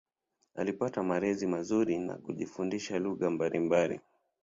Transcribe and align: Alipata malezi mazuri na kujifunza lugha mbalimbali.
Alipata 0.55 1.03
malezi 1.03 1.47
mazuri 1.47 1.99
na 1.99 2.17
kujifunza 2.17 2.99
lugha 2.99 3.29
mbalimbali. 3.29 3.99